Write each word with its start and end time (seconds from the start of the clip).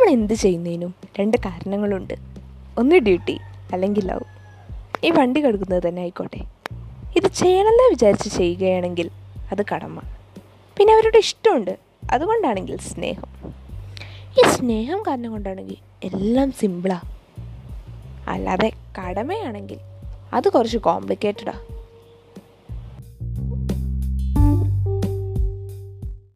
നമ്മൾ 0.00 0.12
എന്ത് 0.12 0.34
ചെയ്യുന്നതിനും 0.34 0.94
രണ്ട് 1.20 1.36
കാരണങ്ങളുണ്ട്. 1.36 2.14
ഒന്ന് 2.78 2.96
ഡ്യൂട്ടി 2.96 3.38
അല്ലെങ്കിൽ 3.72 4.06
ലവ്. 4.06 4.20
ഈ 5.04 5.10
വണ്ടി 5.10 5.46
കെടുക്കുന്നത് 5.46 5.88
തന്നെ 5.88 6.00
ആയിക്കോട്ടെ. 6.00 6.40
ഇത് 7.16 7.28
ചെയ്യണമെന്ന് 7.28 7.90
വിചാരിച്ച് 7.90 8.28
ചെയ്യുകയാണെങ്കിൽ 8.28 9.10
അത് 9.52 9.64
കടമ. 9.74 9.98
പിന്നെ 10.78 10.94
അവരുടെ 10.94 11.18
ഇഷ്ടമുണ്ട്. 11.18 11.78
അതുകൊണ്ടാണെങ്കിൽ 12.10 12.78
സ്നേഹം. 12.78 13.54
ഈ 14.32 14.48
സ്നേഹം 14.48 15.02
കാരണം 15.08 15.30
കൊണ്ടാണെങ്കിൽ 15.30 15.76
എല്ലാം 16.04 16.52
സിമ്പിളാ. 16.52 17.00
അല്ലാതെ 18.28 18.72
കടമയാണെങ്കിൽ 18.98 19.78
അത് 20.32 20.48
കുറച്ച് 20.48 20.78
കോംപ്ലിക്കേറ്റഡാണ് 20.78 21.69